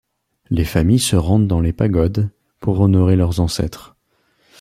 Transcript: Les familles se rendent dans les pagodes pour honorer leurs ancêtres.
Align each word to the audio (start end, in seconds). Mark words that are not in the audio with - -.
Les 0.49 0.65
familles 0.65 0.97
se 0.97 1.15
rendent 1.15 1.45
dans 1.47 1.59
les 1.61 1.73
pagodes 1.73 2.31
pour 2.59 2.79
honorer 2.79 3.15
leurs 3.15 3.39
ancêtres. 3.39 3.95